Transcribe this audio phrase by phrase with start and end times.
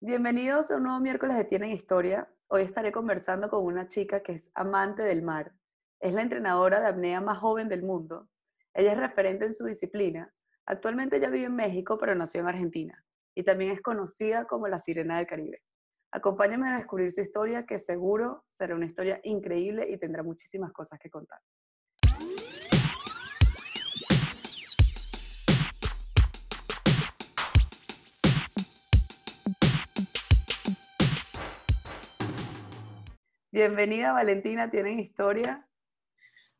[0.00, 2.28] Bienvenidos a un nuevo miércoles de Tienen Historia.
[2.48, 5.54] Hoy estaré conversando con una chica que es amante del mar.
[5.98, 8.28] Es la entrenadora de apnea más joven del mundo.
[8.74, 10.30] Ella es referente en su disciplina.
[10.66, 13.02] Actualmente ella vive en México, pero nació en Argentina.
[13.34, 15.62] Y también es conocida como la Sirena del Caribe.
[16.10, 20.98] Acompáñame a descubrir su historia, que seguro será una historia increíble y tendrá muchísimas cosas
[20.98, 21.40] que contar.
[33.54, 35.64] Bienvenida Valentina, ¿tienen historia?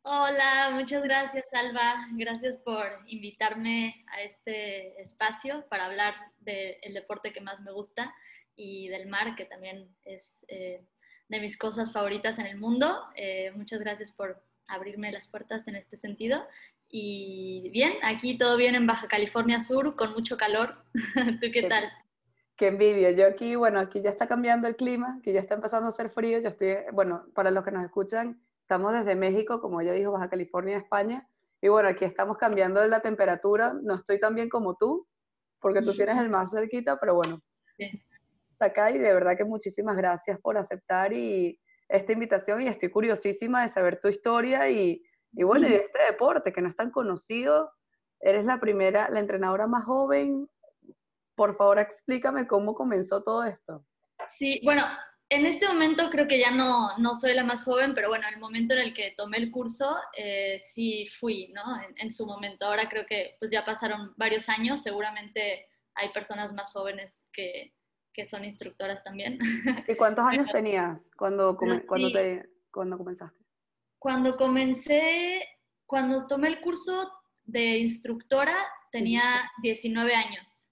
[0.02, 7.40] Hola, muchas gracias Alba, gracias por invitarme a este espacio para hablar del deporte que
[7.40, 8.14] más me gusta
[8.54, 10.84] y del mar, que también es eh,
[11.26, 13.02] de mis cosas favoritas en el mundo.
[13.16, 16.46] Eh, muchas gracias por abrirme las puertas en este sentido.
[16.88, 20.84] Y bien, aquí todo bien en Baja California Sur, con mucho calor.
[21.40, 21.90] ¿Tú qué tal?
[22.56, 23.10] Qué envidia.
[23.10, 26.10] Yo aquí, bueno, aquí ya está cambiando el clima, que ya está empezando a hacer
[26.10, 26.38] frío.
[26.38, 30.30] Yo estoy, bueno, para los que nos escuchan, estamos desde México, como ya dijo, Baja
[30.30, 31.28] California, España.
[31.60, 33.74] Y bueno, aquí estamos cambiando la temperatura.
[33.82, 35.08] No estoy tan bien como tú,
[35.58, 37.42] porque tú tienes el más cerquita, pero bueno.
[38.52, 41.58] Está acá y de verdad que muchísimas gracias por aceptar y
[41.88, 45.02] esta invitación y estoy curiosísima de saber tu historia y,
[45.32, 47.72] y bueno, y de este deporte que no es tan conocido.
[48.20, 50.48] Eres la primera, la entrenadora más joven
[51.34, 53.84] por favor, explícame cómo comenzó todo esto.
[54.28, 54.84] Sí, bueno,
[55.28, 58.34] en este momento creo que ya no, no soy la más joven, pero bueno, en
[58.34, 61.62] el momento en el que tomé el curso, eh, sí fui, ¿no?
[61.96, 62.66] En, su momento.
[62.66, 67.74] Ahora creo que pues ya pasaron varios años, seguramente hay personas más jóvenes que,
[68.12, 69.38] que son instructoras también.
[69.88, 73.44] ¿Y cuántos años tenías cuando, cuando, te, cuando comenzaste?
[73.98, 75.46] Cuando comencé,
[75.86, 77.10] cuando tomé el curso
[77.44, 78.54] de instructora,
[78.92, 80.63] tenía 19 años.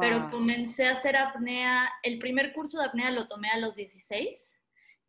[0.00, 4.54] Pero comencé a hacer apnea, el primer curso de apnea lo tomé a los 16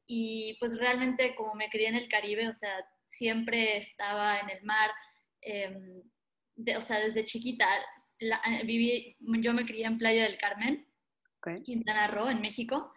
[0.05, 4.63] y pues realmente como me crié en el Caribe, o sea, siempre estaba en el
[4.63, 4.91] mar,
[5.41, 6.01] em,
[6.77, 7.67] o sea, desde chiquita,
[8.19, 10.87] eh, viví, yo me crié en Playa del Carmen,
[11.63, 12.91] Quintana Roo, en México,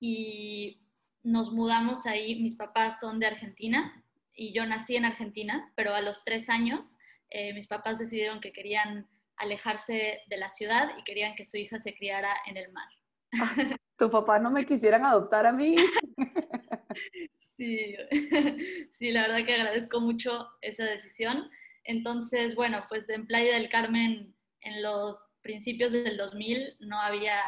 [0.00, 0.80] y
[1.22, 4.04] nos mudamos ahí, mis papás son de Argentina
[4.34, 6.96] y yo nací en Argentina, pero a los tres años
[7.30, 11.80] eh, mis papás decidieron que querían alejarse de la ciudad y querían que su hija
[11.80, 12.88] se criara en el mar.
[13.98, 15.76] ¿Tus papás no me quisieran adoptar a mí?
[17.56, 17.94] Sí,
[18.92, 21.50] sí, la verdad que agradezco mucho esa decisión.
[21.84, 27.40] Entonces, bueno, pues en Playa del Carmen, en los principios del 2000, no había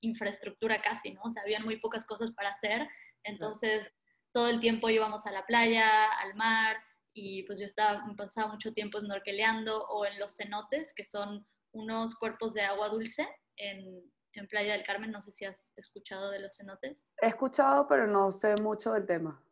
[0.00, 1.22] infraestructura casi, ¿no?
[1.24, 2.88] O sea, habían muy pocas cosas para hacer.
[3.24, 3.92] Entonces,
[4.32, 6.76] todo el tiempo íbamos a la playa, al mar,
[7.18, 12.14] y pues yo estaba, pasaba mucho tiempo snorkeleando o en los cenotes, que son unos
[12.14, 14.02] cuerpos de agua dulce en,
[14.34, 15.10] en Playa del Carmen.
[15.10, 17.10] No sé si has escuchado de los cenotes.
[17.22, 19.42] He escuchado, pero no sé mucho del tema.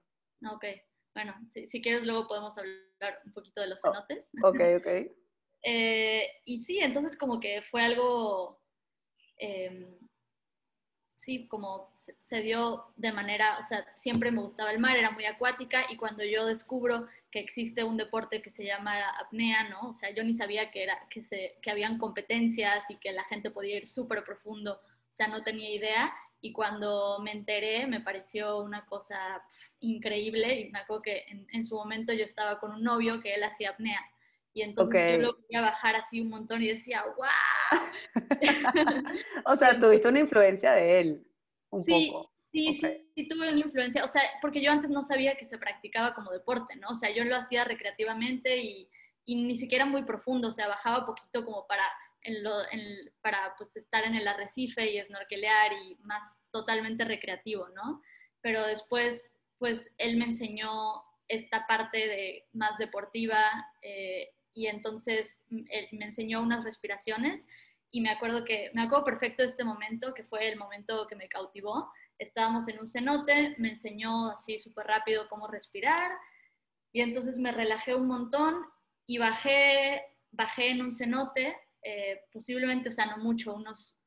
[0.53, 0.67] Ok,
[1.15, 4.29] bueno, si, si quieres luego podemos hablar un poquito de los oh, cenotes.
[4.45, 5.17] ok, ok.
[5.63, 8.61] eh, y sí, entonces como que fue algo...
[9.39, 9.89] Eh,
[11.09, 15.25] sí, como se dio de manera, o sea, siempre me gustaba el mar, era muy
[15.25, 19.89] acuática y cuando yo descubro que existe un deporte que se llama apnea, ¿no?
[19.89, 23.25] O sea, yo ni sabía que, era, que, se, que habían competencias y que la
[23.25, 28.01] gente podía ir súper profundo, o sea, no tenía idea y cuando me enteré me
[28.01, 29.43] pareció una cosa
[29.81, 33.43] increíble y me acuerdo que en, su momento yo estaba con un novio que él
[33.43, 33.99] hacía apnea
[34.53, 38.15] y entonces yo lo a bajar así un montón y decía, ¡wow!
[39.47, 41.27] o sea, tuviste una influencia de él.
[41.71, 42.31] Un sí, poco.
[42.55, 45.59] Sí, sí, sí, tuve una influencia, o sea, porque yo antes no sabía que se
[45.59, 46.91] practicaba como deporte, ¿no?
[46.91, 48.89] O sea, yo lo hacía recreativamente y,
[49.25, 51.83] y ni siquiera muy profundo, o sea, bajaba poquito como para,
[52.23, 52.53] en lo,
[53.23, 56.23] para pues, estar en el arrecife y snorkelear y más
[56.53, 58.01] totalmente recreativo, ¿no?
[58.41, 63.43] Pero después, pues, él me enseñó esta parte de más deportiva
[63.83, 67.49] eh, y entonces él me enseñó unas respiraciones
[67.91, 71.17] y me acuerdo que, me acuerdo perfecto de este momento, que fue el momento que
[71.17, 76.13] me cautivó, estábamos en un cenote, me enseñó así súper rápido cómo respirar
[76.93, 78.55] y entonces me relajé un montón
[79.05, 84.01] y bajé, bajé en un cenote, eh, posiblemente, o sea, no mucho, unos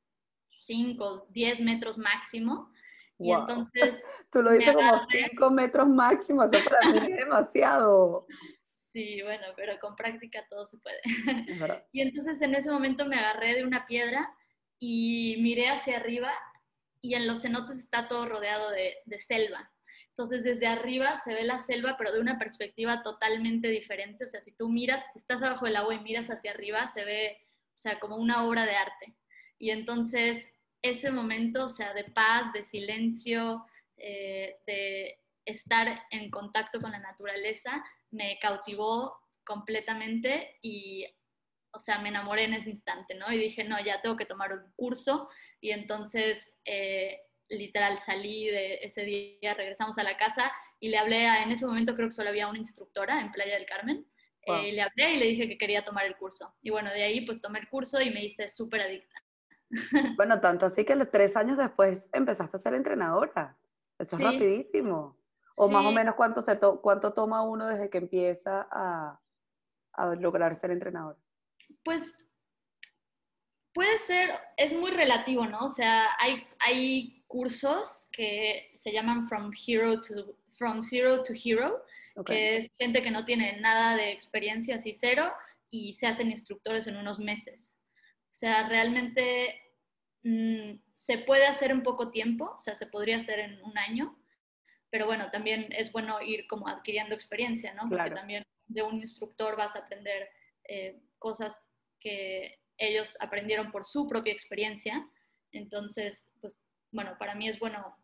[0.63, 2.71] 5, 10 metros máximo.
[3.19, 4.01] Y entonces...
[4.31, 8.25] Tú lo dices como 5 metros máximo, eso para mí es demasiado.
[8.93, 10.99] Sí, bueno, pero con práctica todo se puede.
[11.91, 14.33] y entonces en ese momento me agarré de una piedra
[14.79, 16.31] y miré hacia arriba
[17.01, 19.71] y en los cenotes está todo rodeado de, selva.
[20.09, 24.25] Entonces desde arriba se ve la selva, pero de una perspectiva totalmente diferente.
[24.25, 27.05] O sea, si tú miras, si estás abajo del agua y miras hacia arriba, se
[27.05, 27.37] ve,
[27.75, 29.15] o sea, como una obra de arte.
[29.59, 30.47] Y entonces
[30.81, 33.65] ese momento, o sea, de paz, de silencio,
[33.97, 41.05] eh, de estar en contacto con la naturaleza, me cautivó completamente y,
[41.71, 43.31] o sea, me enamoré en ese instante, ¿no?
[43.31, 45.29] Y dije, no, ya tengo que tomar un curso
[45.61, 51.27] y entonces, eh, literal, salí de ese día, regresamos a la casa y le hablé,
[51.27, 54.05] a, en ese momento creo que solo había una instructora en Playa del Carmen,
[54.47, 56.55] eh, le hablé y le dije que quería tomar el curso.
[56.61, 59.15] Y bueno, de ahí pues tomé el curso y me hice súper adicta.
[60.15, 63.57] Bueno, tanto así que tres años después empezaste a ser entrenadora.
[63.99, 65.17] Eso es rapidísimo.
[65.57, 69.19] O más o menos cuánto, se cuánto toma uno desde que empieza a,
[69.93, 71.17] a lograr ser entrenador.
[71.83, 72.15] Pues
[73.77, 75.59] puede ser, es muy relativo, ¿no?
[75.59, 81.83] O sea, hay, hay cursos que se llaman From Hero to, from Zero to Hero,
[82.25, 85.31] que es gente que no tiene nada de experiencia, así cero,
[85.69, 87.75] y se hacen instructores en unos meses.
[88.31, 89.61] O sea, realmente
[90.23, 94.17] mm, se puede hacer en poco tiempo, o sea, se podría hacer en un año,
[94.89, 97.87] pero bueno, también es bueno ir como adquiriendo experiencia, ¿no?
[97.87, 100.29] Porque también de un instructor vas a aprender
[100.67, 101.69] eh, cosas
[101.99, 105.09] que ellos aprendieron por su propia experiencia.
[105.51, 106.57] Entonces, pues
[106.91, 107.95] bueno, para mí es bueno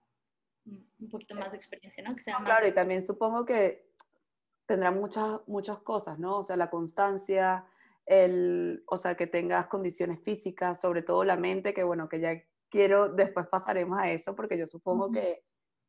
[0.66, 2.16] un poquito más de experiencia, ¿no?
[2.16, 3.90] Claro, y también supongo que
[4.66, 6.38] tendrá muchas, muchas cosas, ¿no?
[6.38, 7.66] O sea, la constancia,
[8.06, 12.42] el, o sea, que tengas condiciones físicas, sobre todo la mente, que bueno, que ya
[12.70, 15.44] quiero, después pasaremos a eso, porque yo supongo que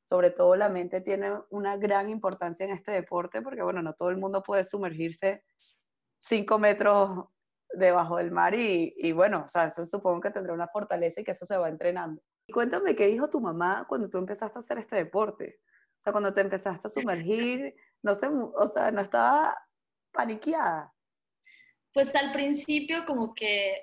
[0.05, 4.11] sobre todo la mente tiene una gran importancia en este deporte, porque bueno, no todo
[4.11, 5.45] el mundo puede sumergirse
[6.19, 7.27] cinco metros
[7.77, 11.25] debajo del mar y, y bueno, o sea, eso supongo que tendrá una fortaleza y
[11.25, 12.23] que eso se va entrenando.
[12.53, 15.61] Cuéntame qué dijo tu mamá cuando tú empezaste a hacer este deporte.
[15.99, 19.57] O sea, cuando te empezaste a sumergir, no sé, o sea, no estaba
[20.13, 20.93] paniqueada.
[21.93, 23.83] Pues al principio como que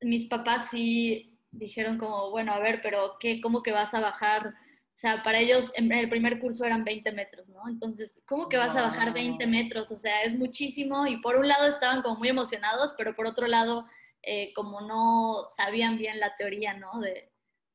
[0.00, 4.54] mis papás sí dijeron como, bueno, a ver, pero ¿qué, ¿cómo que vas a bajar?
[4.96, 7.68] O sea, para ellos en el primer curso eran 20 metros, ¿no?
[7.68, 9.90] Entonces, ¿cómo que vas a bajar 20 metros?
[9.90, 13.46] O sea, es muchísimo y por un lado estaban como muy emocionados, pero por otro
[13.46, 13.86] lado,
[14.22, 16.98] eh, como no sabían bien la teoría, ¿no?
[17.00, 17.30] De,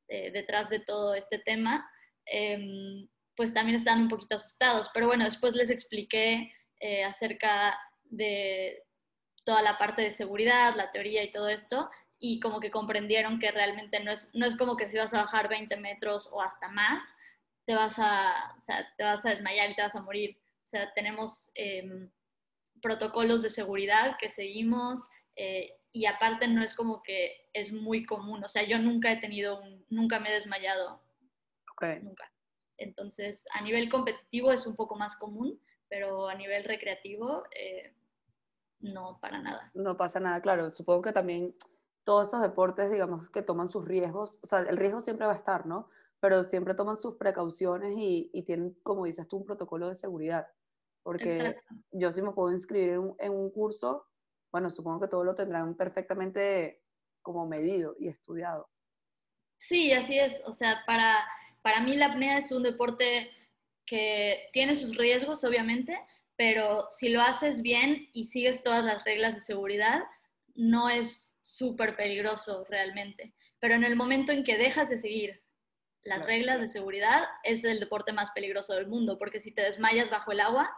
[0.08, 1.90] detrás de todo este tema,
[2.26, 4.90] em, pues también estaban un poquito asustados.
[4.94, 8.84] Pero bueno, después les expliqué eh, acerca de
[9.46, 11.90] toda la parte de seguridad, la teoría y todo esto,
[12.24, 15.24] y como que comprendieron que realmente no es, no es como que si vas a
[15.24, 17.04] bajar 20 metros o hasta más,
[17.66, 20.38] te vas a, o sea, te vas a desmayar y te vas a morir.
[20.64, 22.12] O sea, tenemos em,
[22.80, 25.00] protocolos de seguridad que seguimos
[25.36, 29.20] eh, y aparte no es como que es muy común, o sea, yo nunca he
[29.20, 31.02] tenido un, nunca me he desmayado.
[32.04, 32.32] Nunca.
[32.78, 35.60] Entonces, a nivel competitivo es un poco más común,
[35.90, 37.96] pero a nivel recreativo, eh,
[38.80, 39.72] no, para nada.
[39.74, 40.70] No pasa nada, claro.
[40.70, 41.56] Supongo que también
[42.04, 45.38] todos esos deportes, digamos, que toman sus riesgos, o sea, el riesgo siempre va a
[45.38, 45.90] estar, ¿no?
[46.20, 50.48] Pero siempre toman sus precauciones y, y tienen, como dices tú, un protocolo de seguridad.
[51.04, 51.56] Porque
[51.92, 54.06] yo sí me puedo inscribir en en un curso
[54.52, 56.84] bueno, supongo que todo lo tendrán perfectamente
[57.22, 58.70] como medido y estudiado.
[59.58, 60.42] Sí, así es.
[60.46, 61.26] O sea, para,
[61.62, 63.32] para mí la apnea es un deporte
[63.86, 66.00] que tiene sus riesgos, obviamente,
[66.36, 70.04] pero si lo haces bien y sigues todas las reglas de seguridad,
[70.56, 73.34] no es súper peligroso realmente.
[73.60, 75.44] Pero en el momento en que dejas de seguir
[76.04, 80.10] las reglas de seguridad, es el deporte más peligroso del mundo, porque si te desmayas
[80.10, 80.72] bajo el agua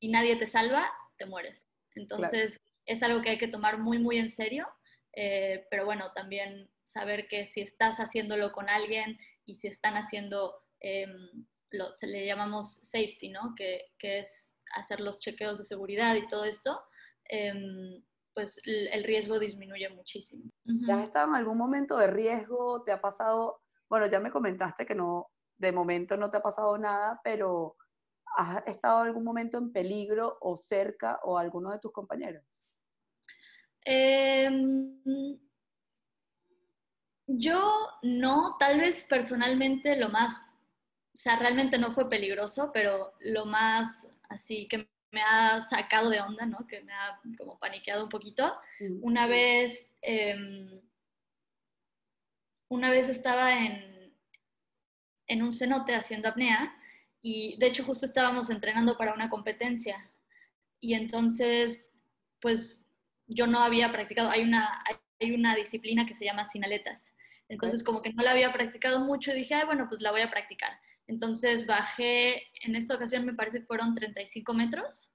[0.00, 1.68] y nadie te salva, te mueres.
[1.94, 4.66] Entonces, es algo que hay que tomar muy, muy en serio,
[5.12, 10.54] eh, pero bueno, también saber que si estás haciéndolo con alguien y si están haciendo,
[10.80, 13.54] em, lo, se le llamamos safety, ¿no?
[13.56, 16.82] Que, que, es hacer los chequeos de seguridad y todo esto,
[17.24, 18.02] em,
[18.36, 20.52] pues el, riesgo disminuye muchísimo.
[20.64, 22.82] ¿Ya has estado en algún momento de riesgo?
[22.84, 23.62] ¿Te ha pasado?
[23.88, 27.78] Bueno, ya me comentaste que no, de momento no te ha pasado nada, pero
[28.36, 32.44] ¿has estado en algún momento en peligro o cerca o alguno de tus compañeros?
[33.80, 35.00] Em,
[37.26, 40.44] yo no, tal vez personalmente lo más,
[41.14, 46.20] o sea, realmente no fue peligroso, pero lo más así que me ha sacado de
[46.20, 46.66] onda, ¿no?
[46.66, 48.54] Que me ha como paniqueado un poquito.
[49.00, 50.78] Una vez, em,
[52.68, 54.14] una vez estaba en,
[55.26, 56.76] en un cenote haciendo apnea
[57.22, 59.96] y de hecho justo estábamos entrenando para una competencia
[60.80, 61.90] y entonces,
[62.40, 62.84] pues
[63.26, 64.84] yo no había practicado, hay una,
[65.18, 67.14] hay una disciplina que se llama sinaletas.
[67.48, 70.20] Entonces, como que no la había practicado mucho y dije, Ay, bueno, pues la voy
[70.20, 70.78] a practicar.
[71.06, 75.12] Entonces bajé, en esta ocasión me parece que fueron 35 metros,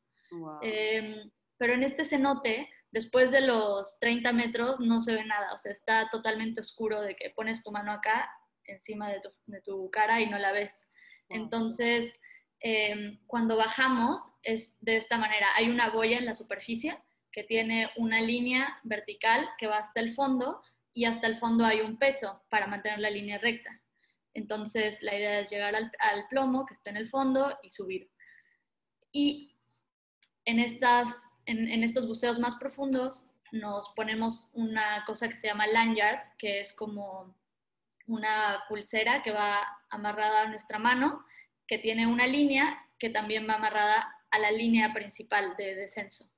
[0.61, 5.57] em, pero en este cenote después de los 30 metros no se ve nada, o
[5.57, 8.29] sea, está totalmente oscuro de que pones tu mano acá
[8.65, 9.21] encima de
[9.61, 10.87] tu, cara y no la ves.
[11.27, 12.19] Entonces,
[12.59, 16.97] em, cuando bajamos es de esta manera, hay una boya en la superficie
[17.31, 20.61] que tiene una línea vertical que va hasta el fondo
[20.93, 23.80] y hasta el fondo hay un peso para mantener la línea recta.
[24.33, 28.09] Entonces, la idea es llegar al, plomo que está en el fondo y subir.
[29.11, 29.57] Y
[30.45, 36.19] en, estas, en, estos buceos más profundos nos ponemos una cosa que se llama lanyard,
[36.37, 37.35] que es como
[38.07, 41.25] una pulsera que va amarrada a nuestra mano,
[41.67, 46.31] que tiene una línea que también va amarrada a la línea principal de descenso.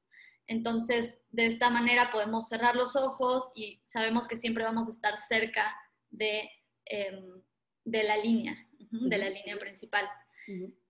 [0.48, 5.18] Entonces, de esta manera podemos cerrar los ojos y sabemos que siempre vamos a estar
[5.18, 5.76] cerca
[6.10, 6.50] de,
[6.86, 7.42] em,
[7.86, 10.10] de la línea, de la línea principal.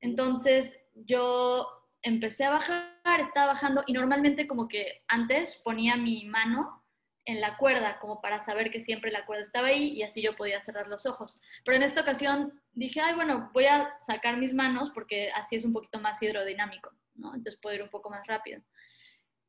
[0.02, 1.68] Entonces, yo
[2.02, 6.84] empecé a bajar, estaba bajando y normalmente como que antes ponía mi mano
[7.26, 10.36] en la cuerda como para saber que siempre la cuerda estaba ahí y así yo
[10.36, 11.42] podía cerrar los ojos.
[11.64, 15.64] Pero en esta ocasión dije, ay, bueno, voy a sacar mis manos porque así es
[15.64, 17.34] un poquito más hidrodinámico, ¿no?
[17.34, 18.62] Entonces puedo ir un poco más rápido.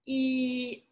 [0.05, 0.89] Y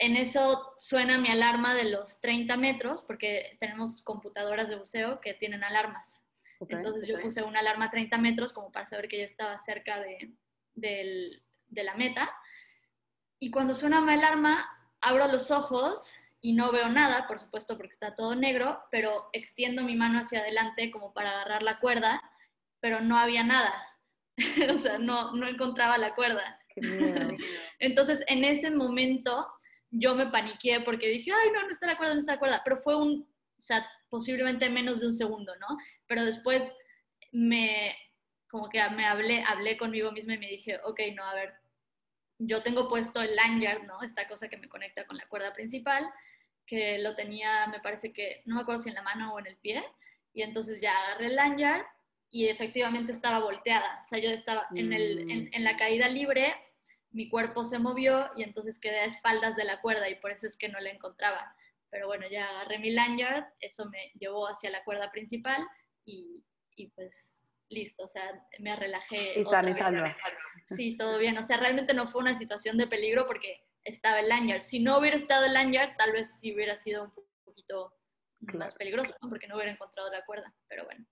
[0.00, 5.34] en eso suena mi alarma de los 30 metros, porque tenemos computadoras de buceo que
[5.34, 6.22] tienen alarmas.
[6.68, 10.00] Entonces yo puse una alarma a 30 metros como para saber que ya estaba cerca
[10.00, 10.32] de,
[10.74, 12.30] de la meta.
[13.38, 14.68] Y cuando suena mi alarma,
[15.02, 19.84] abro los ojos y no veo nada, por supuesto porque está todo negro, pero extiendo
[19.84, 22.22] mi mano hacia adelante como para agarrar la cuerda,
[22.80, 23.72] pero no había nada.
[24.74, 26.58] o sea, no, no encontraba la cuerda.
[27.78, 29.46] Entonces, en ese momento,
[29.90, 32.62] yo me paniqué porque dije, ay, no, no está la cuerda, no está la cuerda.
[32.64, 33.28] Pero fue un,
[33.58, 35.66] o sea, posiblemente menos de un segundo, ¿no?
[36.06, 36.72] Pero después
[37.32, 37.96] me,
[38.48, 41.54] como que me hablé, hablé conmigo misma y me dije, ok, no, a ver,
[42.38, 44.02] yo tengo puesto el lanyard, ¿no?
[44.02, 46.08] Esta cosa que me conecta con la cuerda principal,
[46.66, 49.46] que lo tenía, me parece que, no me acuerdo si en la mano o en
[49.46, 49.84] el pie,
[50.32, 51.84] y entonces ya agarré el lanyard
[52.30, 55.48] y efectivamente estaba volteada, o sea, yo estaba en, el, en, mm.
[55.52, 56.54] en la caída libre,
[57.12, 60.46] mi cuerpo se movió y entonces quedé a espaldas de la cuerda y por eso
[60.46, 61.54] es que no la encontraba.
[61.90, 65.66] Pero bueno, ya agarré mi lanyard, eso me llevó hacia la cuerda principal
[66.04, 66.44] y,
[66.76, 69.40] y pues listo, o sea, me relajé.
[69.40, 70.14] Y sale, sale.
[70.76, 71.38] Sí, todo bien.
[71.38, 74.62] O sea, realmente no fue una situación de peligro porque estaba el lanyard.
[74.62, 77.12] Si no hubiera estado el lanyard, tal vez sí hubiera sido un
[77.44, 77.94] poquito
[78.54, 81.04] más peligroso, porque no hubiera encontrado la cuerda, pero bueno.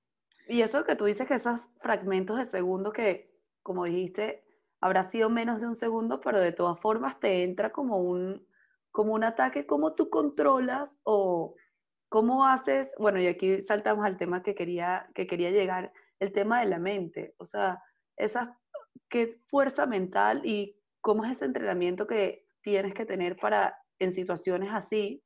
[0.48, 3.30] Y eso que tú dices que esos fragmentos de segundo que,
[3.62, 4.47] como dijiste,
[4.80, 8.46] habrá sido menos de un segundo, pero de todas formas te entra como un,
[8.90, 11.56] como un ataque, ¿cómo tú controlas o
[12.08, 12.92] cómo haces?
[12.98, 16.78] Bueno, y aquí saltamos al tema que quería, que quería llegar, el tema de la
[16.78, 17.82] mente, o sea,
[18.16, 18.58] esa,
[19.08, 24.70] qué fuerza mental y cómo es ese entrenamiento que tienes que tener para en situaciones
[24.72, 25.22] así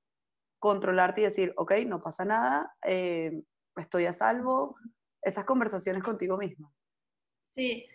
[0.58, 3.42] controlarte y decir, ok, no pasa nada, eh,
[3.76, 4.76] estoy a salvo,
[5.22, 6.72] esas conversaciones contigo misma.
[7.54, 7.86] Sí.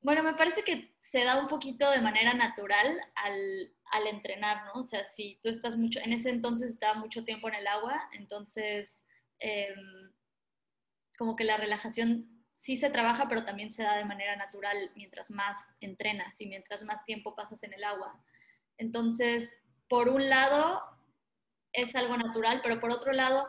[0.00, 4.80] Bueno, me parece que se da un poquito de manera natural al, al, entrenar, ¿no?
[4.80, 8.08] O sea, si tú estás mucho, en ese entonces estaba mucho tiempo en el agua,
[8.12, 9.04] entonces
[9.38, 10.12] em,
[11.18, 15.30] como que la relajación sí se trabaja, pero también se da de manera natural mientras
[15.30, 18.20] más entrenas y mientras más tiempo pasas en el agua.
[18.78, 20.82] Entonces, por un lado,
[21.72, 23.48] es algo natural, pero por otro lado,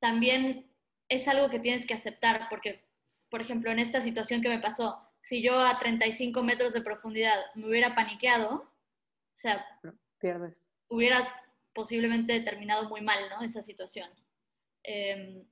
[0.00, 0.70] también
[1.08, 2.84] es algo que tienes que aceptar, porque,
[3.30, 7.38] por ejemplo, en esta situación que me pasó, si yo a 35 metros de profundidad
[7.54, 9.64] me hubiera paniqueado, o sea,
[10.18, 10.68] pierdes.
[10.88, 11.32] Hubiera
[11.72, 13.42] posiblemente terminado muy mal, ¿no?
[13.42, 14.10] Esa situación.
[14.82, 15.44] Em,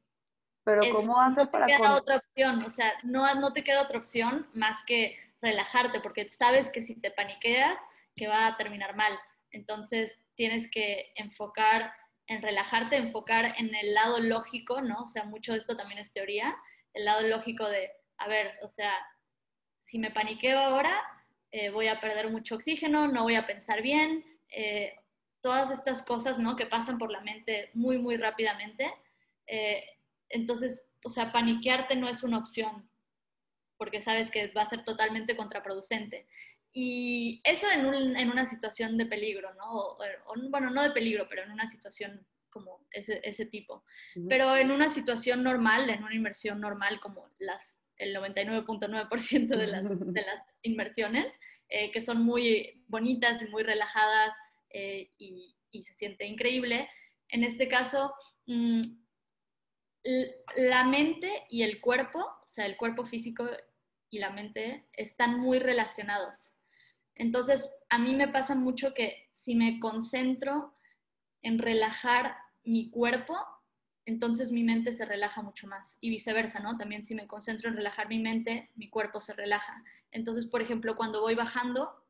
[0.65, 1.67] Pero ¿cómo haces para...
[1.67, 5.17] No te queda otra opción, o sea, no, no te queda otra opción más que
[5.41, 7.79] relajarte, porque sabes que si te paniqueas,
[8.15, 9.19] que va a terminar mal.
[9.53, 11.95] Entonces tienes que enfocar
[12.27, 15.03] en relajarte, enfocar en el lado lógico, ¿no?
[15.03, 16.57] O sea, mucho de esto también es teoría,
[16.93, 18.93] el lado lógico de, a ver, o sea,
[19.91, 21.03] si me paniqueo ahora,
[21.51, 24.95] eh, voy a perder mucho oxígeno, no voy a pensar bien, eh,
[25.41, 26.55] todas estas cosas ¿no?
[26.55, 28.93] que pasan por la mente muy, muy rápidamente.
[29.49, 29.83] Eh,
[30.29, 32.89] entonces, o sea, paniquearte no es una opción,
[33.79, 36.29] porque sabes que va a ser totalmente contraproducente.
[36.73, 37.85] Y eso en,
[38.31, 39.73] una situación de peligro, ¿no?
[39.73, 39.99] O,
[40.51, 43.83] bueno, no de peligro, pero en una situación como ese, ese tipo.
[44.29, 49.85] Pero en una situación normal, en una inversión normal como las el 99.9% de las,
[50.15, 51.33] de las inmersiones,
[51.69, 54.35] eh, que son muy bonitas y muy relajadas
[54.71, 55.55] eh, y,
[55.85, 56.89] se siente increíble.
[57.29, 58.13] En este caso,
[58.47, 58.83] mm,
[60.57, 63.49] la mente y el cuerpo, o sea, el cuerpo físico
[64.11, 66.53] y la mente están muy relacionados.
[67.15, 70.75] Entonces, a mí me pasa mucho que si me concentro
[71.43, 73.37] en relajar mi cuerpo,
[74.07, 76.77] entonces mi mente se relaja mucho más y viceversa, ¿no?
[76.77, 79.85] También si me concentro en relajar mi mente, mi cuerpo se relaja.
[80.11, 82.05] Entonces, por ejemplo, cuando voy bajando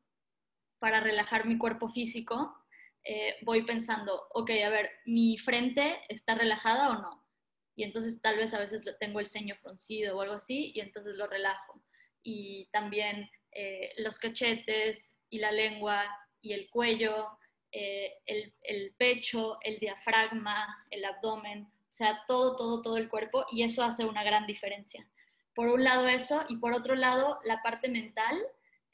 [0.79, 2.57] para relajar mi cuerpo físico,
[3.03, 7.27] eh, voy pensando, ok, a ver, ¿mi frente está relajada o no?
[7.75, 11.15] Y entonces tal vez a veces tengo el ceño fruncido o algo así y entonces
[11.15, 11.83] lo relajo.
[12.23, 16.03] Y también eh, los cachetes y la lengua
[16.41, 17.27] y el cuello,
[17.71, 23.45] eh, el, el pecho, el diafragma, el abdomen, o sea, todo, todo, todo el cuerpo
[23.51, 25.05] y eso hace una gran diferencia.
[25.53, 28.37] Por un lado eso y por otro lado la parte mental.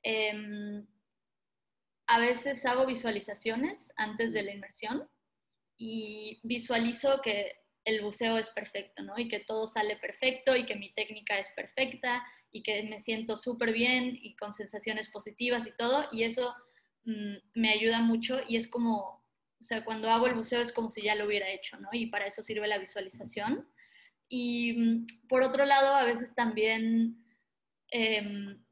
[0.02, 0.84] Em,
[2.08, 5.08] a veces hago visualizaciones antes de la inmersión
[5.78, 9.14] y visualizo que el buceo es perfecto, ¿no?
[9.16, 13.38] Y que todo sale perfecto y que mi técnica es perfecta y que me siento
[13.38, 16.08] súper bien y con sensaciones positivas y todo.
[16.12, 16.56] Y eso
[17.06, 19.24] mm, me ayuda mucho y es como,
[19.60, 21.90] o sea, cuando hago el buceo es como si ya lo hubiera hecho, ¿no?
[21.92, 23.68] Y para eso sirve la visualización.
[24.30, 27.26] Y mm, por otro lado, a veces también
[27.90, 28.64] em,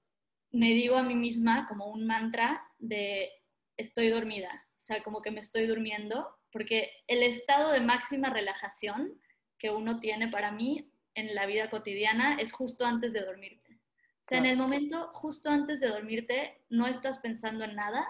[0.52, 3.30] me digo a mí misma como un mantra de
[3.78, 9.20] estoy dormida, o sea, como que me estoy durmiendo, porque el estado de máxima relajación
[9.58, 13.66] que uno tiene para mí en la vida cotidiana es justo antes de dormirte.
[13.74, 18.08] O sea, en el momento justo antes de dormirte no estás pensando en nada,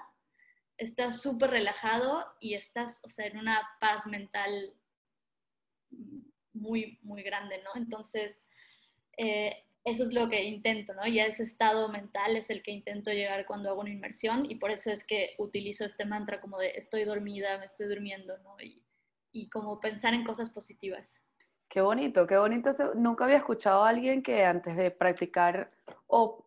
[0.78, 4.74] estás súper relajado y estás, o sea, en una paz mental
[6.54, 7.70] muy, muy grande, ¿no?
[7.76, 8.46] Entonces,
[9.18, 11.06] eh, eso es lo que intento, ¿no?
[11.06, 14.72] Y ese estado mental es el que intento llegar cuando hago una inmersión y por
[14.72, 18.60] eso es que utilizo este mantra como de estoy dormida, me estoy durmiendo, ¿no?
[18.60, 18.84] Y,
[19.32, 21.22] y como pensar en cosas positivas.
[21.70, 22.72] Qué bonito, qué bonito.
[22.96, 25.72] Nunca había escuchado a alguien que antes de practicar
[26.08, 26.45] o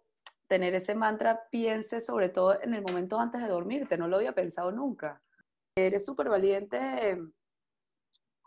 [0.49, 3.97] tener ese mantra piense sobre todo en el momento antes de dormirte.
[3.99, 5.23] No lo había pensado nunca.
[5.77, 7.19] Eres súper valiente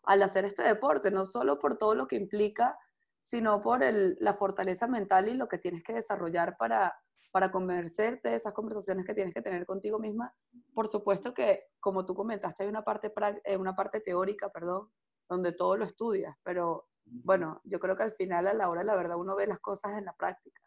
[0.04, 2.78] al hacer este deporte, no solo por todo lo que implica
[3.22, 7.00] sino por la fortaleza mental y lo que tienes que desarrollar para,
[7.32, 10.34] para convencerte de esas conversaciones que tienes que tener contigo misma.
[10.74, 13.14] Por supuesto que, como tú comentaste, hay una parte,
[13.46, 14.92] eh, una parte teórica, perdón,
[15.30, 18.96] donde todo lo estudias, pero bueno, yo creo que al final, a la hora la
[18.96, 20.62] verdad, uno ve las cosas en la práctica.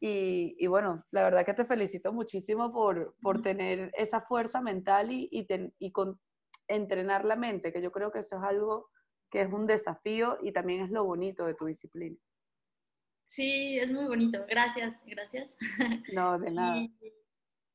[0.00, 5.12] Y, y, bueno, la verdad que te felicito muchísimo por, por tener esa fuerza mental
[5.12, 5.46] y, y,
[5.78, 6.18] y con,
[6.70, 8.88] entrenar la mente, que yo creo que eso es algo
[9.30, 12.16] que es un desafío y también es lo bonito de tu disciplina.
[13.24, 14.44] Sí, es muy bonito.
[14.48, 15.56] Gracias, gracias.
[16.12, 16.88] No, de nada.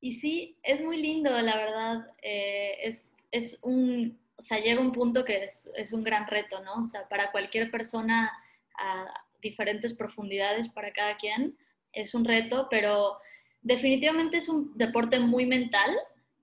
[0.01, 2.13] Y, sí, es muy lindo, la verdad.
[2.21, 6.61] Eh, es, es, un, o sea, llega un punto que es, es, un gran reto,
[6.61, 6.81] ¿no?
[6.81, 8.31] O sea, para cualquier persona
[8.77, 11.57] a diferentes profundidades, para cada quien,
[11.95, 13.17] es un reto, pero
[13.61, 15.91] definitivamente es un deporte muy mental.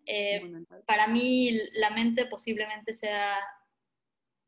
[0.06, 0.82] Eh, muy mental.
[0.86, 3.36] Para mí, la mente posiblemente sea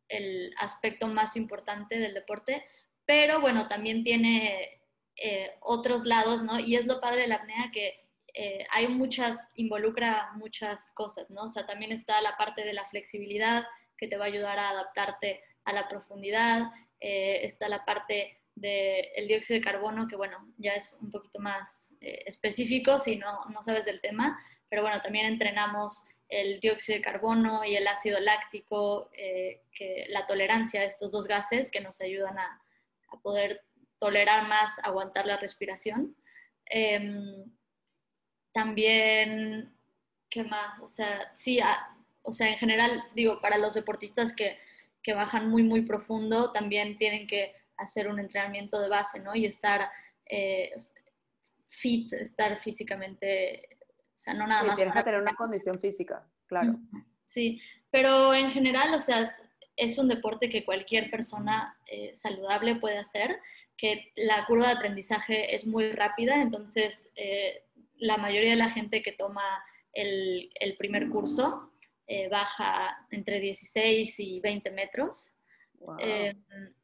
[0.09, 2.65] el aspecto más importante del deporte,
[3.05, 4.81] pero bueno, también tiene
[5.17, 6.59] eh, otros lados, ¿no?
[6.59, 11.43] Y es lo padre de la apnea que eh, hay muchas, involucra muchas cosas, ¿no?
[11.45, 13.65] O sea, también está la parte de la flexibilidad
[13.97, 19.27] que te va a ayudar a adaptarte a la profundidad, eh, está la parte del
[19.27, 23.85] dióxido de carbono, que bueno, ya es un poquito más específico si no, no sabes
[23.85, 24.39] del tema,
[24.69, 30.27] pero bueno, también entrenamos el dióxido de carbono y el ácido láctico, eh, que la
[30.27, 32.61] tolerancia a estos dos gases que nos ayudan a,
[33.23, 33.63] poder
[34.01, 36.17] tolerar más, aguantar la respiración.
[36.67, 37.45] Em,
[38.53, 39.73] también,
[40.29, 40.81] ¿qué más?
[40.81, 41.61] O sea, sí,
[42.23, 44.59] o sea, en general, digo, para los deportistas que,
[45.01, 49.35] que, bajan muy, muy profundo, también tienen que hacer un entrenamiento de base, ¿no?
[49.35, 49.89] Y estar
[50.27, 50.71] eh,
[51.69, 53.69] fit, estar físicamente
[54.15, 54.77] o sea, no nada sí, más.
[54.77, 56.77] Tienes que tener una condición física, claro.
[57.27, 57.61] Sí,
[57.91, 59.29] pero en general, o sea,
[59.77, 63.41] es un deporte que cualquier persona eh, saludable puede hacer,
[63.77, 67.65] que la curva de aprendizaje es muy rápida, entonces eh,
[67.97, 69.43] la mayoría de la gente que toma
[69.93, 71.73] el, el primer curso
[72.07, 75.34] eh, baja entre 16 y 20 metros.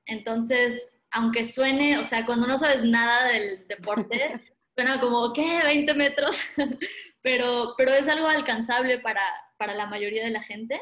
[0.06, 4.40] Entonces, aunque suene, o sea, cuando no sabes nada del deporte,
[4.74, 5.60] suena como, ¿qué?
[5.64, 6.36] 20 metros,
[7.22, 9.22] pero, pero es algo alcanzable para,
[9.56, 10.80] para la mayoría de la gente.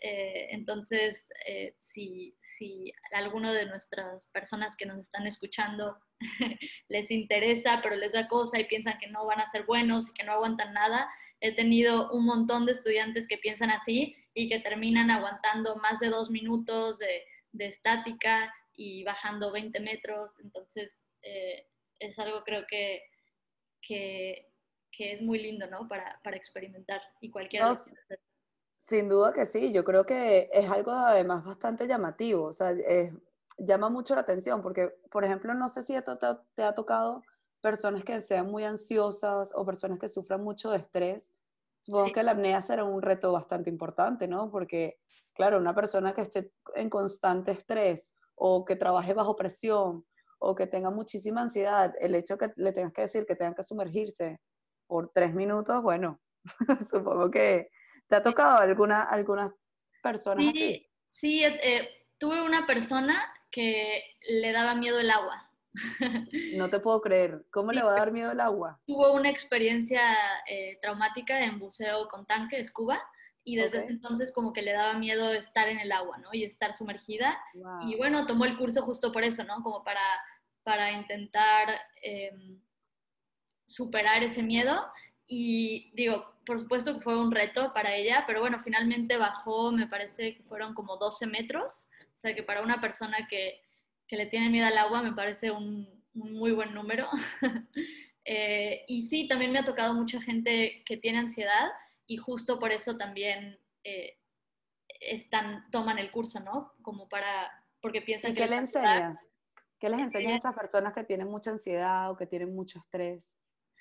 [0.00, 5.98] Eh, entonces, eh, si, si alguno de nuestras personas que nos están escuchando
[6.88, 10.12] les interesa, pero les da cosa y piensan que no van a ser buenos y
[10.12, 11.08] que no aguantan nada,
[11.40, 16.10] he tenido un montón de estudiantes que piensan así y que terminan aguantando más de
[16.10, 20.38] dos minutos de, de estática y bajando 20 metros.
[20.40, 21.66] Entonces, eh,
[21.98, 23.02] es algo creo que
[23.80, 24.52] que,
[24.90, 25.88] que es muy lindo, ¿no?
[25.88, 27.72] Para, para experimentar y cualquiera.
[28.76, 32.74] sin duda que sí, yo creo que es algo además bastante llamativo, o sea,
[33.58, 36.16] llama mucho la atención porque, por ejemplo, no sé si te,
[36.54, 37.22] te ha tocado
[37.60, 41.32] personas que sean muy ansiosas o personas que sufran mucho de estrés.
[41.80, 44.50] Supongo que la apnea será un reto bastante importante, ¿no?
[44.50, 44.98] Porque,
[45.32, 50.04] claro, una persona que esté en constante estrés o que trabaje bajo presión
[50.38, 53.62] o que tenga muchísima ansiedad, el hecho que le tengas que decir que tengan que
[53.62, 54.40] sumergirse
[54.86, 56.20] por tres minutos, bueno,
[56.90, 57.68] supongo que
[58.06, 59.52] te ha tocado alguna, algunas
[60.02, 60.90] personas sí, así.
[61.06, 65.47] Sí, eh, eh, tuve una persona que le daba miedo el agua.
[66.56, 67.44] No te puedo creer.
[67.50, 68.80] ¿Cómo le va a dar miedo el agua?
[68.86, 70.00] Tuvo una experiencia
[70.48, 73.00] eh, traumática en buceo con tanque, scuba,
[73.44, 76.28] y desde ese entonces como que le daba miedo estar en el agua, ¿no?
[76.32, 77.38] Y estar sumergida.
[77.80, 79.62] Y bueno, tomó el curso justo por eso, ¿no?
[79.62, 80.02] Como para,
[80.64, 82.60] para intentar em,
[83.66, 84.86] superar ese miedo.
[85.26, 89.86] Y digo, por supuesto que fue un reto para ella, pero bueno, finalmente bajó, me
[89.86, 91.88] parece que fueron como 12 metros.
[92.14, 93.62] O sea que para una persona que,
[94.08, 97.08] que le tiene miedo al agua me parece un, muy buen número.
[98.30, 101.70] Eh, y sí, también me ha tocado mucha gente que tiene ansiedad
[102.06, 104.18] y justo por eso también eh,
[105.00, 106.74] están, toman el curso, ¿no?
[106.82, 108.42] Como para, porque piensan ¿Y que...
[108.42, 109.18] ¿Qué le enseñas?
[109.78, 113.34] ¿Qué les enseñas a esas personas que tienen mucha ansiedad o que tienen mucho estrés?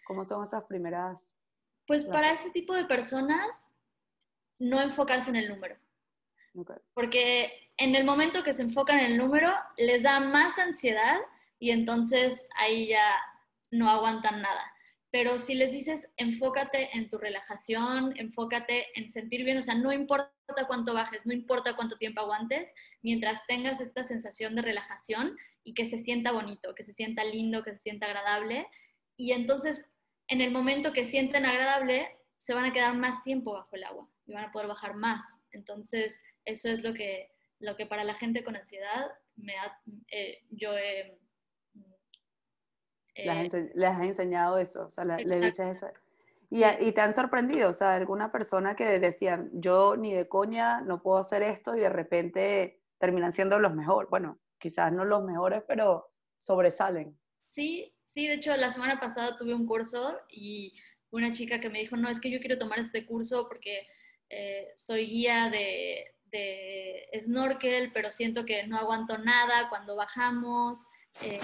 [0.06, 1.34] ¿Cómo son esas primeras?
[1.86, 3.74] Pues para ese tipo de personas,
[4.60, 5.78] no enfocarse en el número.
[6.94, 11.18] Porque en el momento que se enfocan en el número, les da más ansiedad
[11.60, 13.18] y entonces ahí ya
[13.72, 14.74] no aguantan nada.
[15.10, 19.94] Pero si les dices, enfócate en tu relajación, enfócate en sentir bien, o sea, no
[19.94, 20.32] importa
[20.68, 22.70] cuánto bajes, no importa cuánto tiempo aguantes,
[23.02, 27.64] mientras tengas esta sensación de relajación y que se sienta bonito, que se sienta lindo,
[27.64, 28.68] que se sienta agradable.
[29.16, 29.90] Y entonces,
[30.28, 34.08] en el momento que sienten agradable, se van a quedar más tiempo bajo el agua
[34.26, 35.24] y van a poder bajar más.
[35.52, 37.30] Entonces, eso es lo que,
[37.60, 39.54] lo que para la gente con ansiedad me
[40.08, 41.20] eh, yo he...
[43.16, 45.88] les, has enseñado eso, o sea, le, dices eso.
[46.50, 50.80] Y, y, te han sorprendido, o sea, alguna persona que decía, yo ni de coña
[50.82, 54.10] no puedo hacer esto y de repente terminan siendo los mejores.
[54.10, 57.20] Bueno, quizás no los mejores, pero sobresalen.
[57.46, 60.74] Sí, sí, de hecho la semana pasada tuve un curso y
[61.12, 63.86] una chica que me dijo, no, es que yo quiero tomar este curso porque
[64.30, 70.86] eh, soy guía de, de, snorkel, pero siento que no aguanto nada cuando bajamos
[71.22, 71.40] eh,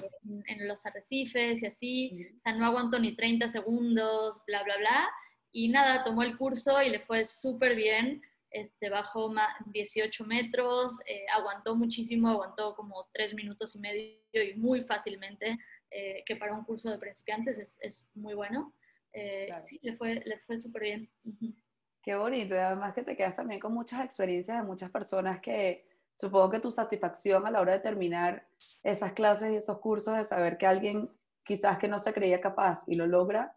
[0.48, 5.10] en los arrecifes y así, o sea, no aguanto ni 30 segundos, bla, bla, bla.
[5.52, 8.22] Y nada, tomó el curso y le fue súper bien.
[8.50, 9.34] Este, bajó
[9.65, 15.58] 18 metros, eh, aguantó muchísimo, aguantó como 3 minutos y medio y muy fácilmente,
[16.26, 18.74] que para un curso de principiantes es, es muy bueno.
[19.63, 21.12] Sí, le fue, le fue súper bien.
[22.04, 25.88] Qué bonito, y además que te quedas también con muchas experiencias de muchas personas que
[26.16, 28.46] supongo que tu satisfacción a la hora de terminar
[28.84, 31.10] esas clases y esos cursos, de saber que alguien
[31.46, 33.56] quizás que no se creía capaz y lo logra,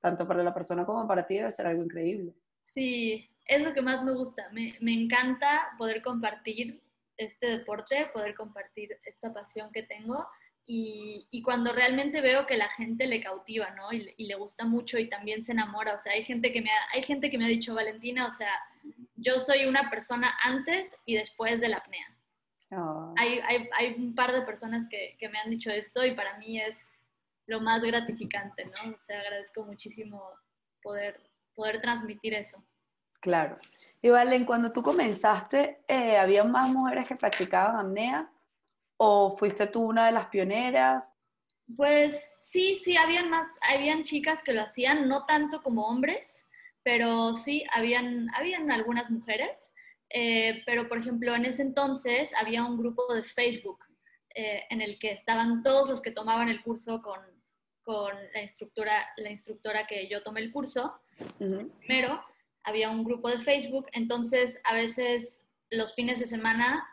[0.00, 2.34] tanto para la persona como para ti, debe ser algo increíble.
[2.66, 4.50] Sí, es lo que más me gusta.
[4.52, 6.82] Me, me encanta poder compartir
[7.16, 10.26] este deporte, poder compartir esta pasión que tengo
[10.66, 13.92] y, cuando realmente veo que la gente le cautiva, ¿no?
[13.92, 16.78] Y, le gusta mucho y también se enamora, o sea, hay gente que me ha,
[16.92, 18.50] hay gente que me ha dicho, Valentina, o sea,
[19.16, 22.06] yo soy una persona antes y después de la apnea.
[22.70, 23.14] Oh.
[23.18, 26.38] Hay, hay, hay, un par de personas que, que, me han dicho esto y para
[26.38, 26.80] mí es
[27.46, 28.94] lo más gratificante, ¿no?
[28.94, 30.22] O sea, agradezco muchísimo
[30.82, 31.20] poder,
[31.54, 32.64] poder transmitir eso.
[33.20, 33.58] Claro.
[34.00, 38.30] Y Valen, cuando tú comenzaste, eh, ¿había más mujeres que practicaban apnea?
[38.96, 41.14] ¿O fuiste tú una de las pioneras?
[41.76, 46.44] Pues sí, sí, habían más, habían chicas que lo hacían, no tanto como hombres,
[46.82, 49.70] pero sí, habían, habían algunas mujeres.
[50.10, 53.80] Eh, pero, por ejemplo, en ese entonces había un grupo de Facebook
[54.34, 57.20] eh, en el que estaban todos los que tomaban el curso con,
[57.82, 61.00] con la, instructora, la instructora que yo tomé el curso.
[61.38, 62.22] Primero,
[62.62, 66.86] había un grupo de Facebook, entonces a veces los fines de semana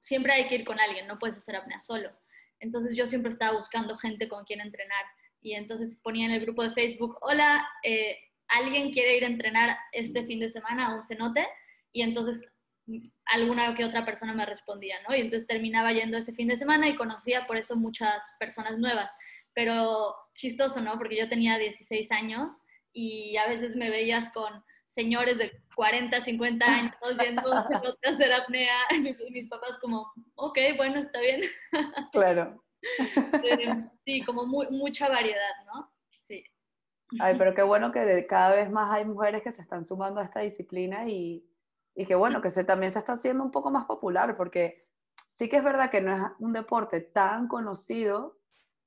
[0.00, 2.10] siempre hay que ir con alguien, no puedes hacer apnea solo.
[2.60, 5.04] Entonces yo siempre estaba buscando gente con quien entrenar
[5.40, 8.16] y entonces ponía en el grupo de Facebook, hola, eh,
[8.48, 11.46] ¿alguien quiere ir a entrenar este fin de semana a un cenote?
[11.92, 12.40] Y entonces
[12.86, 15.14] mm, alguna que otra persona me respondía, ¿no?
[15.14, 19.14] Y entonces terminaba yendo ese fin de semana y conocía por eso muchas personas nuevas.
[19.52, 20.96] Pero chistoso, ¿no?
[20.96, 22.50] Porque yo tenía 16 años
[22.94, 27.68] y a veces me veías con señores de 40, 50 años yendo a
[28.04, 28.76] hacer apnea.
[28.92, 31.40] Y mis papás como, ok, bueno, está bien.
[32.12, 32.62] Claro.
[34.04, 35.90] sí, como mucha variedad, ¿no?
[36.20, 36.44] Sí.
[37.18, 40.24] Ay, pero qué bueno que cada vez más hay mujeres que se están sumando a
[40.24, 41.44] esta disciplina y,
[41.94, 44.86] y que bueno, que se, también se está haciendo un poco más popular, porque
[45.26, 48.38] sí que es verdad que no es un deporte tan conocido,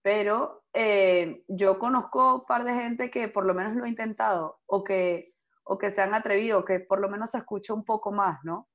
[0.01, 4.61] pero eh, yo conozco un par de gente que por lo menos lo ha intentado
[4.67, 5.33] o que,
[5.67, 8.69] o que se han atrevido, que por lo menos se escucha un poco más, ¿no?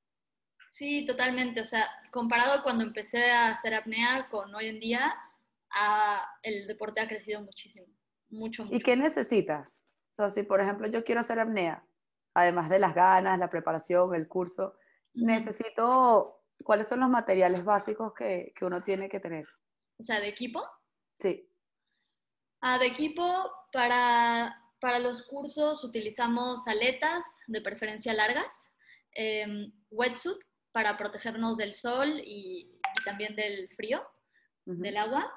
[0.71, 1.61] Sí, totalmente.
[1.61, 5.15] O sea, comparado cuando empecé a hacer apnea con hoy en día,
[6.43, 7.87] el deporte ha crecido muchísimo,
[8.31, 8.77] mucho, mucho.
[8.77, 9.85] ¿Y qué necesitas?
[10.11, 11.85] O sea, si por ejemplo yo quiero hacer apnea,
[12.35, 14.75] además de las ganas, la preparación, el curso,
[15.15, 19.47] necesito, ¿cuáles son los materiales básicos que, que, uno tiene que tener?
[19.99, 20.63] O sea, ¿de equipo?
[21.19, 21.49] Sí.
[22.61, 23.23] Ah, de equipo,
[23.73, 28.73] para, para los cursos utilizamos aletas, de preferencia largas,
[29.15, 30.39] eh, wetsuit
[30.73, 32.69] para protegernos del sol y,
[32.99, 34.03] y también del frío,
[34.65, 35.33] del agua,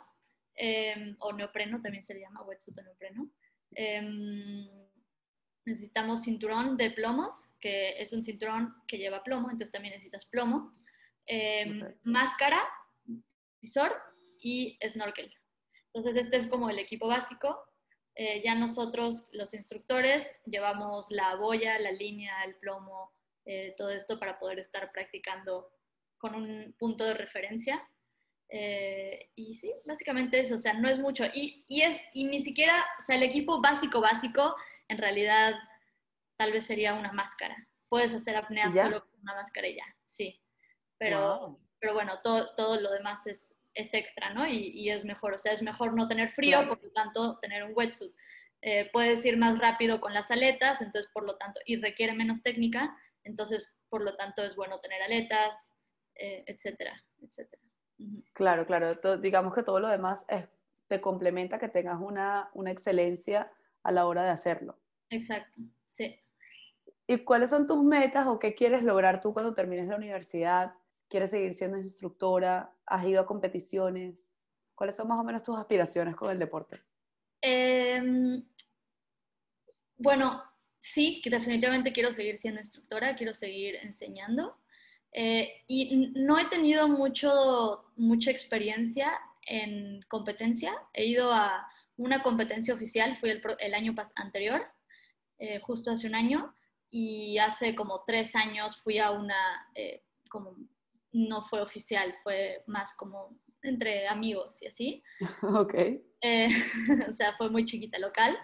[0.55, 3.31] em, o neopreno, también se le llama wetsuit o neopreno.
[3.75, 4.67] Em,
[5.63, 10.73] necesitamos cinturón de plomos, que es un cinturón que lleva plomo, entonces también necesitas plomo.
[11.27, 12.67] Em, máscara,
[13.61, 13.91] visor
[14.41, 15.31] y snorkel.
[15.93, 17.63] Entonces este es como el equipo básico.
[18.15, 23.13] Eh, ya nosotros, los instructores, llevamos la boya, la línea, el plomo,
[23.45, 25.69] eh, todo esto para poder estar practicando
[26.17, 27.87] con un punto de referencia.
[28.47, 31.25] Eh, y sí, básicamente eso, o sea, no es mucho.
[31.33, 34.55] Y, y, es, y ni siquiera, o sea, el equipo básico, básico,
[34.87, 35.55] en realidad
[36.37, 37.55] tal vez sería una máscara.
[37.89, 40.41] Puedes hacer apnea solo con una ya, sí.
[40.97, 44.47] Pero, pero bueno, todo, todo lo demás es, es extra, ¿no?
[44.47, 47.63] Y, y, es mejor, o sea, es mejor no tener frío, por lo tanto, tener
[47.63, 48.15] un wetsuit.
[48.61, 52.41] Eh, puedes ir más rápido con las aletas, entonces, por lo tanto, y requiere menos
[52.41, 55.75] técnica, entonces, por lo tanto, es bueno tener aletas,
[56.15, 57.61] eh, etcétera, etcétera.
[58.33, 59.17] Claro, claro.
[59.17, 60.25] digamos que todo lo demás
[60.87, 63.51] te complementa que tengas una, una excelencia
[63.83, 64.79] a la hora de hacerlo.
[65.09, 66.19] Exacto, sí.
[67.07, 70.73] ¿Y cuáles son tus metas o qué quieres lograr tú cuando termines la universidad?
[71.15, 72.75] ¿Quieres seguir siendo instructora?
[72.85, 74.33] ¿Has ido a competiciones?
[74.75, 76.81] ¿Cuáles son más o menos tus aspiraciones con el deporte?
[77.39, 78.43] Em,
[79.95, 80.43] bueno,
[80.77, 84.57] sí, que definitivamente quiero seguir siendo instructora, quiero seguir enseñando.
[85.13, 90.73] Eh, y no he tenido mucho, mucha experiencia en competencia.
[90.91, 94.67] He ido a una competencia oficial, fui el, año anterior,
[95.37, 96.53] eh, justo hace un año,
[96.89, 100.57] y hace como tres años fui a una, eh, como
[101.15, 105.03] no fue oficial, fue más como entre amigos y así.
[105.41, 105.73] Ok.
[107.09, 108.37] o sea, fue muy chiquita local.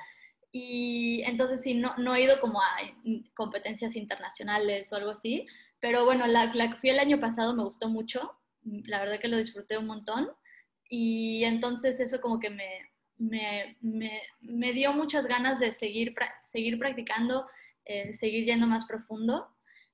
[0.52, 2.68] Y entonces sí, no, no he ido como a
[3.36, 5.48] competencias internacionales o algo así,
[5.80, 9.38] pero bueno, la, que fui el año pasado me gustó mucho, la verdad que lo
[9.38, 10.30] disfruté un montón
[10.90, 13.78] y entonces eso como que me, me,
[14.42, 17.48] me, dio muchas ganas de seguir, seguir practicando,
[17.86, 19.48] eh, seguir yendo más profundo.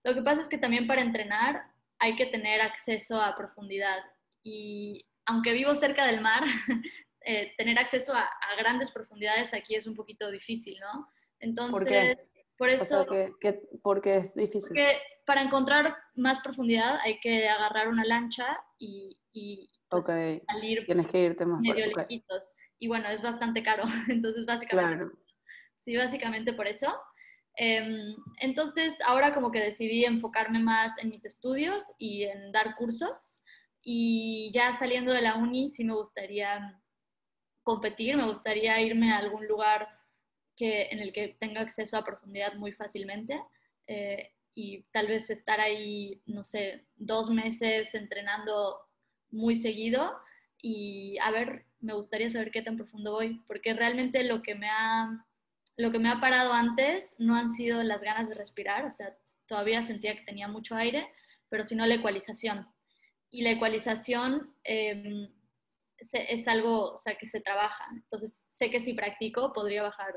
[0.03, 3.99] Lo que pasa es que también para entrenar hay que tener acceso a profundidad
[4.43, 6.43] y aunque vivo cerca del mar,
[7.21, 11.07] eh, tener acceso a, grandes profundidades aquí es un poquito difícil, ¿no?
[11.39, 12.17] Entonces,
[12.57, 13.05] por, eso...
[13.83, 14.75] porque es difícil
[15.27, 21.21] para encontrar más profundidad hay que agarrar una lancha y, y pues, salir Tienes que
[21.21, 22.55] irte más medio lejitos.
[22.79, 23.83] Y bueno, es bastante caro.
[24.07, 25.13] Entonces, básicamente,
[25.83, 26.87] sí, básicamente por eso.
[27.57, 33.41] Em, entonces, ahora como que decidí enfocarme más en mis estudios y en dar cursos.
[33.81, 36.79] Y ya saliendo de la uni, sí me gustaría
[37.63, 39.89] competir, me gustaría irme a algún lugar
[40.55, 43.41] que, en el que tenga acceso a profundidad muy fácilmente.
[43.87, 48.79] Eh, y tal vez estar ahí, no sé, dos meses entrenando
[49.29, 50.17] muy seguido
[50.61, 54.67] y a ver, me gustaría saber qué tan profundo voy, porque realmente lo que me
[54.69, 55.26] ha,
[55.77, 59.15] lo que me ha parado antes no han sido las ganas de respirar, o sea,
[59.45, 61.07] todavía sentía que tenía mucho aire,
[61.49, 62.67] pero sino la ecualización.
[63.29, 65.31] Y la ecualización em,
[65.97, 67.85] es algo, o sea, que se trabaja.
[67.93, 70.13] Entonces, sé que si practico podría bajar,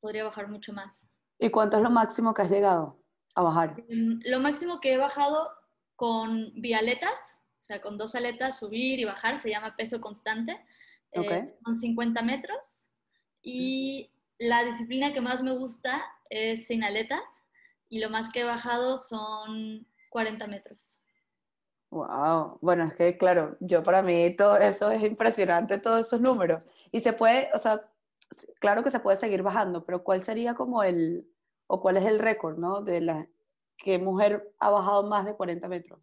[0.00, 1.06] podría bajar mucho más.
[1.38, 3.00] ¿Y cuánto es lo máximo que has llegado?
[3.34, 3.84] a bajar?
[3.88, 5.48] Em, lo máximo que he bajado
[5.96, 7.18] con vialetas,
[7.60, 10.58] o sea, con dos aletas, subir y bajar, se llama peso constante,
[11.12, 12.90] eh, son 50 metros.
[13.42, 14.10] Y
[14.40, 17.22] la disciplina que más me gusta es sin aletas,
[17.88, 21.00] y lo más que he bajado son 40 metros.
[21.90, 26.62] Wow, bueno, es que claro, yo para mí todo eso es impresionante, todos esos números.
[26.92, 27.84] Y se puede, o sea,
[28.60, 31.28] claro que se puede seguir bajando, pero ¿cuál sería como el,
[31.66, 32.80] o cuál es el récord, ¿no?
[32.80, 33.26] De la
[33.76, 36.00] que mujer ha bajado más de 40 metros.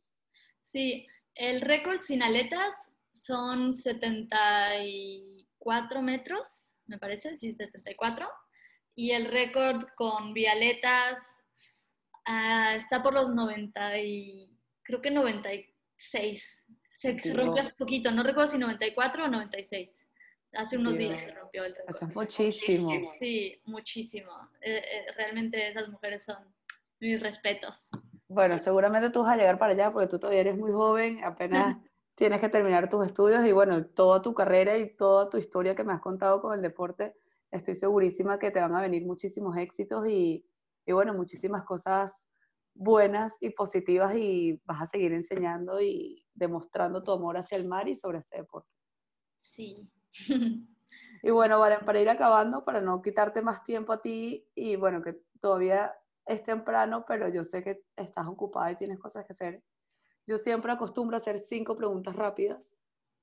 [0.61, 2.73] Sí, el récord sin aletas
[3.11, 8.27] son 74 metros, me parece, sí, 74.
[8.95, 11.19] y el récord con Vialetas
[12.25, 16.65] ah, está por los 90 y creo que 96.
[16.91, 20.07] Se, se rompió hace poquito, no recuerdo si 94 o 96.
[20.53, 21.95] Hace unos días se rompió el récord.
[21.95, 23.13] Eso es muchísimo.
[23.19, 24.31] Sí, muchísimo.
[24.61, 26.37] Eh, eh, realmente esas mujeres son
[26.99, 27.85] mis respetos.
[28.27, 31.77] Bueno, seguramente tú vas a llegar para allá porque tú todavía eres muy joven, apenas
[32.17, 35.83] tienes que terminar tus estudios y bueno, toda tu carrera y toda tu historia que
[35.83, 37.15] me has contado con el deporte,
[37.51, 40.43] estoy segurísima que te van a venir muchísimos éxitos y,
[40.85, 42.27] y bueno, muchísimas cosas
[42.73, 47.87] buenas y positivas y vas a seguir enseñando y demostrando tu amor hacia el mar
[47.87, 48.69] y sobre este deporte.
[49.37, 49.89] Sí.
[51.23, 55.01] Y bueno, Valen, para ir acabando, para no quitarte más tiempo a ti y bueno,
[55.01, 55.93] que todavía
[56.25, 59.63] es temprano, pero yo sé que estás ocupada y tienes cosas que hacer.
[60.27, 62.75] Yo siempre acostumbro a hacer cinco preguntas rápidas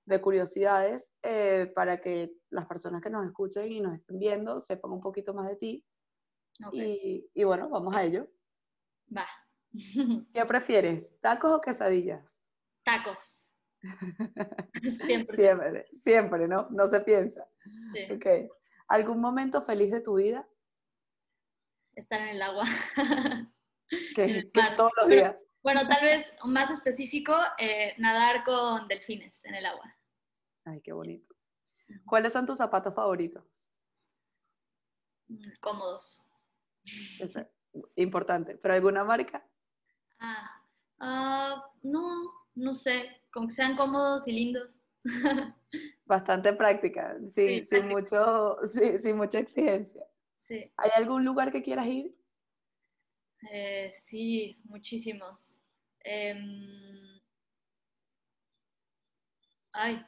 [0.06, 4.92] de curiosidades eh, para que las personas que nos escuchen y nos estén viendo sepan
[4.92, 5.84] un poquito más de ti.
[6.72, 8.28] Y, y, bueno, vamos a ello.
[9.14, 9.26] Va.
[10.32, 12.48] ¿Qué prefieres, tacos o quesadillas?
[12.84, 13.48] Tacos.
[15.04, 15.36] siempre.
[15.36, 15.86] siempre.
[15.92, 16.68] Siempre, ¿no?
[16.70, 17.46] No se piensa.
[17.92, 18.14] Sí.
[18.14, 18.50] Ok.
[18.88, 20.48] ¿Algún momento feliz de tu vida?
[21.94, 22.64] Estar en el agua.
[24.14, 25.36] Que, que todos los días.
[25.64, 29.96] Bueno, tal vez más específico, eh, nadar con delfines en el agua.
[30.66, 31.34] Ay, qué bonito.
[32.04, 33.66] ¿Cuáles son tus zapatos favoritos?
[35.62, 36.28] Cómodos.
[37.18, 37.34] Es
[37.96, 38.56] importante.
[38.58, 39.42] ¿Pero alguna marca?
[40.18, 40.62] Ah,
[40.98, 43.22] ah, no, no sé.
[43.32, 44.82] Con que sean cómodos y lindos.
[46.04, 48.18] Bastante práctica, sí, Sí, sin, práctica.
[48.20, 50.06] mucho, sí, sin mucha exigencia.
[50.36, 52.14] Sí, ¿Hay algún lugar que quieras ir?
[53.50, 55.58] Eh, sí, muchísimos.
[56.00, 57.20] Em,
[59.72, 60.04] ay,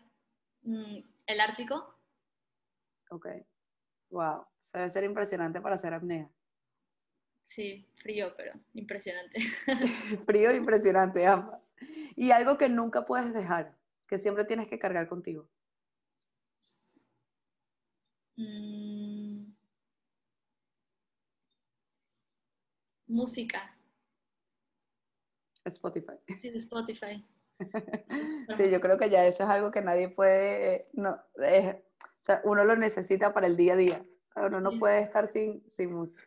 [0.63, 1.95] mm, ¿el Ártico?
[3.11, 3.27] Ok.
[4.11, 4.47] Wow.
[4.61, 6.29] Eso debe ser impresionante para hacer apnea.
[7.43, 9.39] Sí, frío, pero impresionante.
[10.27, 11.63] Frío e impresionante ambas.
[12.17, 13.77] Y algo que nunca puedes dejar,
[14.09, 15.49] que siempre tienes que cargar contigo.
[18.39, 18.96] Mm,
[23.07, 23.77] música,
[25.65, 26.15] Spotify.
[26.37, 27.27] sí, Spotify.
[28.57, 32.65] Sí, yo creo que ya eso es algo que nadie puede, no, o sea, uno
[32.65, 34.07] lo necesita para el día a día.
[34.37, 36.23] Uno no puede estar sin, sin música.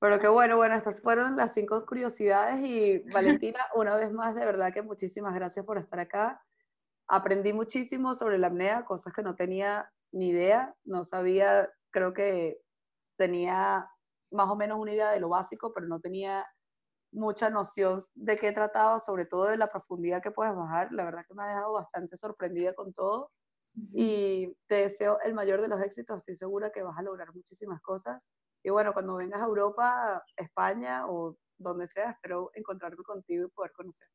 [0.00, 4.44] Pero qué bueno, bueno, estas fueron las cinco curiosidades y Valentina, una vez más, de
[4.44, 6.42] verdad que muchísimas gracias por estar acá.
[7.06, 12.60] Aprendí muchísimo sobre la apnea, cosas que no tenía ni idea, no sabía, creo que
[13.16, 13.88] tenía
[14.32, 16.46] más o menos una idea de lo básico, pero no tenía
[17.12, 20.92] mucha noción de qué trataba, sobre todo de la profundidad que puedes bajar.
[20.92, 23.30] La verdad que me ha dejado bastante sorprendida con todo
[23.74, 26.18] y te deseo el mayor de los éxitos.
[26.18, 28.28] Estoy segura que vas a lograr muchísimas cosas.
[28.64, 33.72] Y bueno, cuando vengas a Europa, España o donde sea, espero encontrarme contigo y poder
[33.72, 34.08] conocer.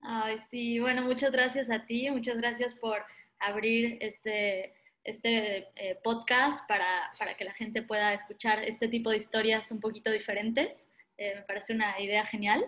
[0.00, 2.98] Ay, sí, bueno, muchas gracias a ti, muchas gracias por
[3.38, 4.74] abrir este,
[5.04, 9.80] este eh, podcast para, para que la gente pueda escuchar este tipo de historias un
[9.80, 10.74] poquito diferentes.
[11.18, 12.64] Eh, me parece una idea genial.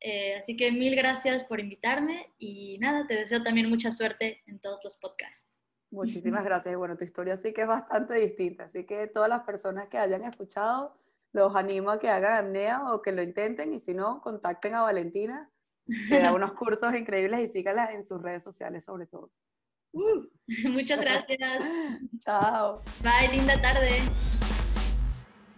[0.00, 4.60] Eh, así que mil gracias por invitarme y nada, te deseo también mucha suerte en
[4.60, 5.48] todos los podcasts.
[5.90, 6.76] Muchísimas gracias.
[6.76, 8.64] Bueno, tu historia sí que es bastante distinta.
[8.64, 10.94] Así que todas las personas que hayan escuchado,
[11.32, 13.72] los animo a que hagan apnea o que lo intenten.
[13.72, 15.50] Y si no, contacten a Valentina,
[16.08, 19.30] que da unos cursos increíbles y síganla en sus redes sociales sobre todo.
[19.98, 20.22] Uh,
[20.68, 21.38] muchas gracias.
[22.24, 22.82] Chao.
[23.02, 23.98] Bye, linda tarde.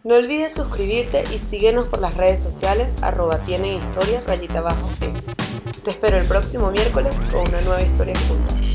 [0.02, 5.82] No olvides suscribirte y síguenos por las redes sociales arroba tienen historias rayita abajo es.
[5.82, 8.69] Te espero el próximo miércoles con una nueva historia juntas.